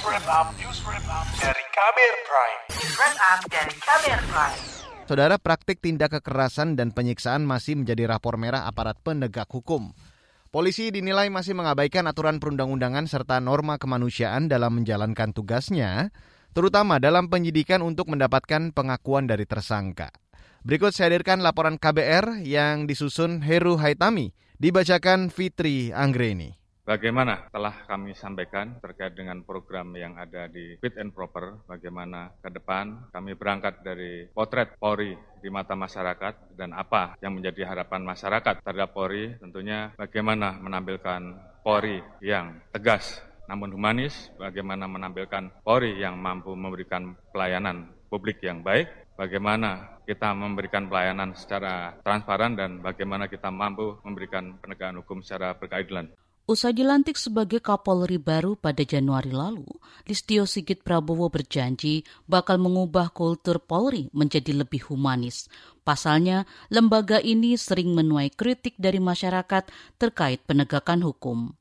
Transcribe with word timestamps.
Wrap 0.00 0.24
Up, 0.32 0.48
News 0.56 0.80
Wrap 0.88 1.04
dari 1.36 1.64
Kamer 1.76 2.14
Prime. 2.24 2.60
News 2.72 2.94
Wrap 2.96 3.40
dari 3.52 3.74
Kamer 3.84 4.20
Prime. 4.32 4.58
Saudara, 5.04 5.36
praktik 5.36 5.84
tindak 5.84 6.16
kekerasan 6.16 6.72
dan 6.72 6.96
penyiksaan 6.96 7.44
masih 7.44 7.76
menjadi 7.76 8.08
rapor 8.08 8.40
merah 8.40 8.64
aparat 8.64 8.96
penegak 9.04 9.44
hukum. 9.52 9.92
Polisi 10.48 10.88
dinilai 10.88 11.28
masih 11.28 11.52
mengabaikan 11.52 12.08
aturan 12.08 12.40
perundang-undangan 12.40 13.12
serta 13.12 13.44
norma 13.44 13.76
kemanusiaan 13.76 14.48
dalam 14.48 14.80
menjalankan 14.80 15.36
tugasnya, 15.36 16.08
terutama 16.56 16.96
dalam 16.96 17.28
penyidikan 17.28 17.84
untuk 17.84 18.08
mendapatkan 18.08 18.72
pengakuan 18.72 19.28
dari 19.28 19.44
tersangka. 19.44 20.16
Berikut 20.64 20.96
saya 20.96 21.12
hadirkan 21.12 21.44
laporan 21.44 21.76
KBR 21.76 22.40
yang 22.40 22.88
disusun 22.88 23.44
Heru 23.44 23.76
Haitami, 23.76 24.32
dibacakan 24.56 25.28
Fitri 25.28 25.92
Anggreni. 25.92 26.59
Bagaimana 26.90 27.46
telah 27.54 27.86
kami 27.86 28.18
sampaikan 28.18 28.82
terkait 28.82 29.14
dengan 29.14 29.46
program 29.46 29.94
yang 29.94 30.18
ada 30.18 30.50
di 30.50 30.74
Fit 30.82 30.98
and 30.98 31.14
Proper, 31.14 31.62
bagaimana 31.70 32.34
ke 32.42 32.50
depan? 32.50 33.14
Kami 33.14 33.38
berangkat 33.38 33.86
dari 33.86 34.26
potret 34.34 34.74
Polri 34.74 35.14
di 35.38 35.46
mata 35.54 35.78
masyarakat 35.78 36.58
dan 36.58 36.74
apa 36.74 37.14
yang 37.22 37.38
menjadi 37.38 37.70
harapan 37.70 38.02
masyarakat 38.02 38.66
terhadap 38.66 38.90
Polri, 38.90 39.38
tentunya 39.38 39.94
bagaimana 39.94 40.58
menampilkan 40.58 41.38
Polri 41.62 42.02
yang 42.26 42.58
tegas 42.74 43.22
namun 43.46 43.70
humanis, 43.70 44.34
bagaimana 44.34 44.90
menampilkan 44.90 45.62
Polri 45.62 45.94
yang 45.94 46.18
mampu 46.18 46.58
memberikan 46.58 47.14
pelayanan 47.30 47.86
publik 48.10 48.42
yang 48.42 48.66
baik, 48.66 48.90
bagaimana 49.14 50.02
kita 50.10 50.34
memberikan 50.34 50.90
pelayanan 50.90 51.38
secara 51.38 51.94
transparan 52.02 52.58
dan 52.58 52.82
bagaimana 52.82 53.30
kita 53.30 53.46
mampu 53.46 53.94
memberikan 54.02 54.58
penegakan 54.58 55.06
hukum 55.06 55.22
secara 55.22 55.54
berkeadilan. 55.54 56.10
Usai 56.50 56.74
dilantik 56.74 57.14
sebagai 57.14 57.62
Kapolri 57.62 58.18
baru 58.18 58.58
pada 58.58 58.82
Januari 58.82 59.30
lalu, 59.30 59.70
Listio 60.02 60.50
Sigit 60.50 60.82
Prabowo 60.82 61.30
berjanji 61.30 62.02
bakal 62.26 62.58
mengubah 62.58 63.14
kultur 63.14 63.62
Polri 63.62 64.10
menjadi 64.10 64.58
lebih 64.58 64.90
humanis. 64.90 65.46
Pasalnya, 65.86 66.50
lembaga 66.66 67.22
ini 67.22 67.54
sering 67.54 67.94
menuai 67.94 68.34
kritik 68.34 68.74
dari 68.82 68.98
masyarakat 68.98 69.70
terkait 69.94 70.42
penegakan 70.42 71.06
hukum. 71.06 71.54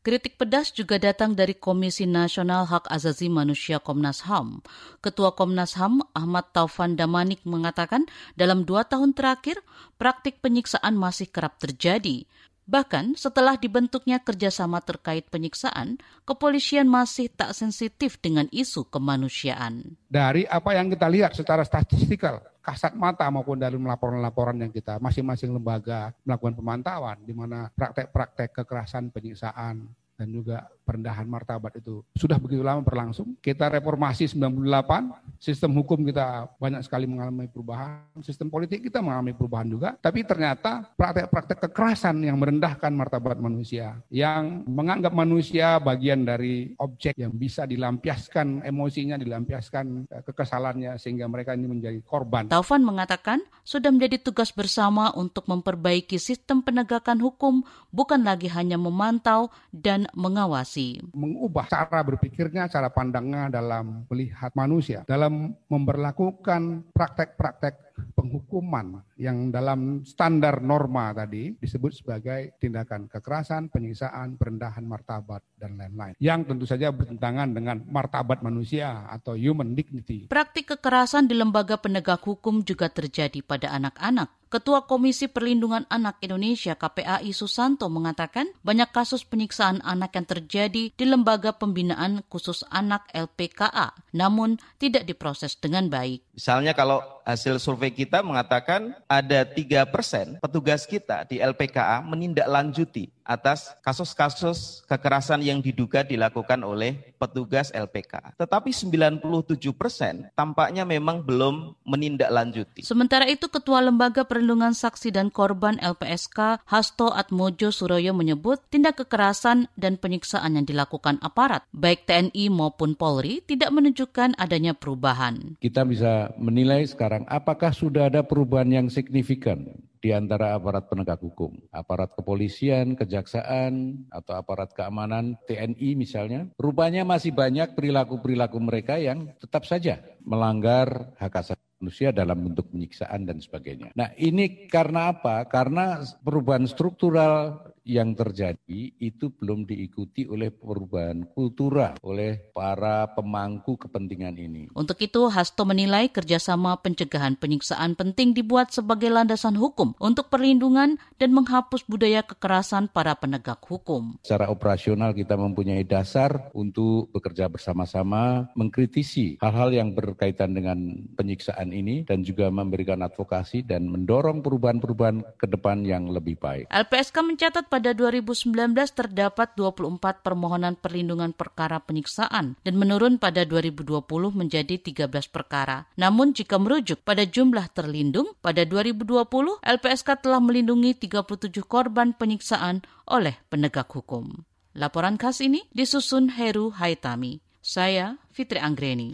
Kritik 0.00 0.40
pedas 0.40 0.72
juga 0.72 0.96
datang 0.96 1.36
dari 1.36 1.52
Komisi 1.52 2.08
Nasional 2.08 2.64
Hak 2.64 2.88
Azazi 2.88 3.28
Manusia 3.28 3.76
Komnas 3.76 4.24
HAM. 4.24 4.64
Ketua 5.04 5.36
Komnas 5.36 5.76
HAM 5.76 6.00
Ahmad 6.16 6.56
Taufan 6.56 6.96
Damanik 6.96 7.44
mengatakan 7.44 8.08
dalam 8.32 8.64
dua 8.64 8.88
tahun 8.88 9.12
terakhir 9.12 9.60
praktik 10.00 10.40
penyiksaan 10.40 10.96
masih 10.96 11.28
kerap 11.28 11.60
terjadi. 11.60 12.24
Bahkan 12.70 13.18
setelah 13.18 13.58
dibentuknya 13.58 14.22
kerjasama 14.22 14.78
terkait 14.78 15.26
penyiksaan, 15.26 15.98
kepolisian 16.22 16.86
masih 16.86 17.26
tak 17.26 17.50
sensitif 17.50 18.22
dengan 18.22 18.46
isu 18.54 18.86
kemanusiaan. 18.86 19.98
Dari 20.06 20.46
apa 20.46 20.78
yang 20.78 20.86
kita 20.86 21.10
lihat 21.10 21.34
secara 21.34 21.66
statistikal, 21.66 22.38
kasat 22.62 22.94
mata 22.94 23.26
maupun 23.26 23.58
dari 23.58 23.74
laporan-laporan 23.74 24.54
yang 24.62 24.70
kita 24.70 25.02
masing-masing 25.02 25.50
lembaga 25.50 26.14
melakukan 26.22 26.54
pemantauan 26.62 27.18
di 27.26 27.34
mana 27.34 27.74
praktek-praktek 27.74 28.62
kekerasan 28.62 29.10
penyiksaan 29.10 29.90
dan 30.20 30.28
juga 30.30 30.68
perendahan 30.86 31.26
martabat 31.26 31.80
itu 31.82 32.06
sudah 32.14 32.38
begitu 32.38 32.62
lama 32.62 32.86
berlangsung. 32.86 33.34
Kita 33.42 33.66
reformasi 33.66 34.30
98, 34.30 35.29
sistem 35.40 35.72
hukum 35.80 36.04
kita 36.04 36.52
banyak 36.60 36.84
sekali 36.84 37.08
mengalami 37.08 37.48
perubahan, 37.48 38.04
sistem 38.20 38.52
politik 38.52 38.84
kita 38.84 39.00
mengalami 39.00 39.32
perubahan 39.32 39.72
juga, 39.72 39.96
tapi 39.96 40.20
ternyata 40.20 40.92
praktek-praktek 40.94 41.58
kekerasan 41.66 42.20
yang 42.20 42.36
merendahkan 42.36 42.92
martabat 42.92 43.40
manusia, 43.40 43.96
yang 44.12 44.68
menganggap 44.68 45.16
manusia 45.16 45.80
bagian 45.80 46.28
dari 46.28 46.76
objek 46.76 47.16
yang 47.16 47.32
bisa 47.32 47.64
dilampiaskan 47.64 48.68
emosinya, 48.68 49.16
dilampiaskan 49.16 50.12
eh, 50.12 50.22
kekesalannya 50.28 51.00
sehingga 51.00 51.24
mereka 51.24 51.56
ini 51.56 51.66
menjadi 51.72 51.98
korban. 52.04 52.52
Taufan 52.52 52.84
mengatakan 52.84 53.40
sudah 53.64 53.88
menjadi 53.88 54.20
tugas 54.20 54.52
bersama 54.52 55.08
untuk 55.16 55.48
memperbaiki 55.48 56.20
sistem 56.20 56.60
penegakan 56.60 57.16
hukum 57.16 57.64
bukan 57.88 58.20
lagi 58.20 58.52
hanya 58.52 58.76
memantau 58.76 59.48
dan 59.72 60.04
mengawasi. 60.12 61.00
Mengubah 61.16 61.64
cara 61.72 62.04
berpikirnya, 62.04 62.68
cara 62.68 62.92
pandangnya 62.92 63.48
dalam 63.48 64.04
melihat 64.12 64.52
manusia, 64.52 65.00
dalam 65.08 65.29
memperlakukan 65.70 66.92
praktek-praktek 66.94 67.89
penghukuman 68.12 69.04
yang 69.20 69.52
dalam 69.52 70.02
standar 70.04 70.60
norma 70.64 71.12
tadi 71.12 71.54
disebut 71.56 71.92
sebagai 72.02 72.56
tindakan 72.60 73.06
kekerasan, 73.06 73.68
penyiksaan, 73.68 74.40
perendahan 74.40 74.84
martabat, 74.84 75.44
dan 75.60 75.76
lain-lain. 75.76 76.16
Yang 76.16 76.40
tentu 76.52 76.64
saja 76.64 76.88
bertentangan 76.90 77.52
dengan 77.52 77.84
martabat 77.86 78.40
manusia 78.40 79.04
atau 79.12 79.36
human 79.36 79.76
dignity. 79.76 80.26
Praktik 80.32 80.72
kekerasan 80.76 81.28
di 81.28 81.36
lembaga 81.36 81.76
penegak 81.76 82.24
hukum 82.24 82.64
juga 82.64 82.88
terjadi 82.88 83.44
pada 83.44 83.72
anak-anak. 83.76 84.40
Ketua 84.50 84.82
Komisi 84.82 85.30
Perlindungan 85.30 85.86
Anak 85.86 86.18
Indonesia 86.26 86.74
KPAI 86.74 87.30
Susanto 87.30 87.86
mengatakan 87.86 88.50
banyak 88.66 88.90
kasus 88.90 89.22
penyiksaan 89.22 89.78
anak 89.86 90.18
yang 90.18 90.26
terjadi 90.26 90.90
di 90.90 91.04
lembaga 91.06 91.54
pembinaan 91.54 92.26
khusus 92.26 92.66
anak 92.66 93.06
LPKA, 93.14 93.94
namun 94.10 94.58
tidak 94.82 95.06
diproses 95.06 95.54
dengan 95.54 95.86
baik. 95.86 96.26
Misalnya 96.34 96.74
kalau 96.74 96.98
hasil 97.32 97.62
survei 97.62 97.94
kita 97.94 98.20
mengatakan 98.26 98.94
ada 99.06 99.46
tiga 99.46 99.86
persen 99.86 100.36
petugas 100.42 100.84
kita 100.84 101.24
di 101.30 101.38
LPKA 101.38 102.02
menindaklanjuti 102.02 103.20
atas 103.30 103.78
kasus-kasus 103.86 104.82
kekerasan 104.90 105.38
yang 105.46 105.62
diduga 105.62 106.02
dilakukan 106.02 106.66
oleh 106.66 107.14
petugas 107.14 107.70
LPK. 107.70 108.34
Tetapi 108.34 108.74
97 108.74 109.22
persen 109.70 110.26
tampaknya 110.34 110.82
memang 110.82 111.22
belum 111.22 111.78
menindaklanjuti. 111.86 112.82
Sementara 112.82 113.30
itu 113.30 113.46
Ketua 113.46 113.84
Lembaga 113.86 114.26
Perlindungan 114.26 114.74
Saksi 114.74 115.14
dan 115.14 115.30
Korban 115.30 115.78
LPSK 115.78 116.66
Hasto 116.66 117.14
Atmojo 117.14 117.70
Suroyo 117.70 118.10
menyebut 118.16 118.58
tindak 118.66 118.98
kekerasan 119.04 119.70
dan 119.78 119.94
penyiksaan 120.00 120.58
yang 120.58 120.66
dilakukan 120.66 121.22
aparat, 121.22 121.62
baik 121.70 122.10
TNI 122.10 122.50
maupun 122.50 122.98
Polri, 122.98 123.44
tidak 123.46 123.70
menunjukkan 123.70 124.34
adanya 124.40 124.74
perubahan. 124.74 125.54
Kita 125.62 125.86
bisa 125.86 126.34
menilai 126.40 126.82
sekarang 126.88 127.19
apakah 127.26 127.74
sudah 127.74 128.08
ada 128.08 128.22
perubahan 128.22 128.70
yang 128.70 128.86
signifikan 128.86 129.66
di 130.00 130.16
antara 130.16 130.56
aparat 130.56 130.88
penegak 130.88 131.20
hukum, 131.20 131.52
aparat 131.68 132.16
kepolisian, 132.16 132.96
kejaksaan, 132.96 134.04
atau 134.08 134.32
aparat 134.32 134.72
keamanan, 134.72 135.36
TNI 135.44 135.92
misalnya, 135.92 136.48
rupanya 136.56 137.04
masih 137.04 137.36
banyak 137.36 137.76
perilaku-perilaku 137.76 138.56
mereka 138.58 138.96
yang 138.96 139.28
tetap 139.36 139.68
saja 139.68 140.00
melanggar 140.24 141.12
hak 141.20 141.36
asasi 141.44 141.70
manusia 141.80 142.12
dalam 142.12 142.36
bentuk 142.44 142.68
penyiksaan 142.72 143.24
dan 143.24 143.40
sebagainya. 143.40 143.96
Nah 143.96 144.12
ini 144.20 144.68
karena 144.68 145.16
apa? 145.16 145.48
Karena 145.48 146.04
perubahan 146.20 146.68
struktural 146.68 147.64
yang 147.90 148.14
terjadi 148.14 148.94
itu 149.02 149.34
belum 149.34 149.66
diikuti 149.66 150.30
oleh 150.30 150.54
perubahan 150.54 151.26
kultural 151.34 151.98
oleh 152.06 152.38
para 152.54 153.10
pemangku 153.10 153.74
kepentingan 153.74 154.38
ini. 154.38 154.70
Untuk 154.78 155.02
itu, 155.02 155.26
Hasto 155.26 155.66
menilai 155.66 156.06
kerjasama 156.06 156.78
pencegahan 156.78 157.34
penyiksaan 157.34 157.98
penting 157.98 158.30
dibuat 158.30 158.70
sebagai 158.70 159.10
landasan 159.10 159.58
hukum 159.58 159.98
untuk 159.98 160.30
perlindungan 160.30 161.02
dan 161.18 161.30
menghapus 161.34 161.82
budaya 161.90 162.22
kekerasan 162.22 162.86
para 162.92 163.18
penegak 163.18 163.58
hukum. 163.66 164.20
Secara 164.22 164.46
operasional 164.46 165.10
kita 165.10 165.34
mempunyai 165.34 165.82
dasar 165.82 166.52
untuk 166.54 167.10
bekerja 167.10 167.50
bersama-sama 167.50 168.52
mengkritisi 168.54 169.40
hal-hal 169.40 169.72
yang 169.72 169.96
berkaitan 169.96 170.52
dengan 170.52 171.08
penyiksaan 171.16 171.72
ini 171.72 172.04
dan 172.04 172.20
juga 172.20 172.52
memberikan 172.52 173.00
advokasi 173.00 173.64
dan 173.64 173.88
mendorong 173.88 174.44
perubahan-perubahan 174.44 175.40
ke 175.40 175.46
depan 175.48 175.82
yang 175.88 176.12
lebih 176.12 176.36
baik. 176.36 176.68
LPSK 176.68 177.16
mencatat 177.24 177.64
pada 177.72 177.79
2019 177.96 178.76
terdapat 178.92 179.56
24 179.56 180.20
permohonan 180.20 180.76
perlindungan 180.76 181.32
perkara 181.32 181.80
penyiksaan 181.80 182.60
dan 182.60 182.74
menurun 182.76 183.16
pada 183.16 183.48
2020 183.48 184.04
menjadi 184.36 184.76
13 184.76 185.08
perkara. 185.32 185.88
Namun 185.96 186.36
jika 186.36 186.60
merujuk 186.60 187.00
pada 187.00 187.24
jumlah 187.24 187.72
terlindung, 187.72 188.36
pada 188.44 188.68
2020 188.68 189.64
LPSK 189.64 190.08
telah 190.20 190.44
melindungi 190.44 190.92
37 190.92 191.48
korban 191.64 192.12
penyiksaan 192.12 192.84
oleh 193.08 193.40
penegak 193.48 193.88
hukum. 193.88 194.44
Laporan 194.76 195.16
khas 195.16 195.40
ini 195.40 195.64
disusun 195.72 196.30
Heru 196.36 196.76
Haitami. 196.76 197.40
Saya 197.60 198.16
Fitri 198.32 198.56
Anggreni. 198.56 199.12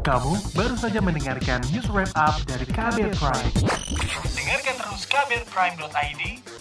Kamu 0.00 0.32
baru 0.56 0.72
saja 0.72 1.04
mendengarkan 1.04 1.60
news 1.68 1.84
wrap 1.92 2.08
up 2.16 2.40
dari 2.48 2.64
Kabel 2.64 3.12
Prime. 3.12 3.52
Dengarkan 4.32 4.74
terus 4.80 5.04
kabelprime.id, 5.04 6.22